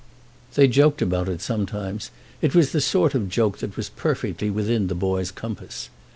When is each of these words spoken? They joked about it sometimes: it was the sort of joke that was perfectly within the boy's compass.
They 0.55 0.67
joked 0.67 1.03
about 1.03 1.29
it 1.29 1.41
sometimes: 1.43 2.09
it 2.41 2.55
was 2.55 2.71
the 2.71 2.81
sort 2.81 3.13
of 3.13 3.29
joke 3.29 3.59
that 3.59 3.77
was 3.77 3.89
perfectly 3.89 4.49
within 4.49 4.87
the 4.87 4.95
boy's 4.95 5.29
compass. 5.29 5.89